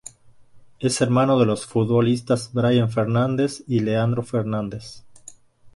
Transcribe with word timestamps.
Es 0.79 0.99
hermano 1.01 1.37
de 1.37 1.45
los 1.45 1.67
futbolistas 1.67 2.51
Brian 2.53 2.89
Fernández 2.89 3.63
y 3.67 3.81
Leandro 3.81 4.23
Fernández. 4.23 5.03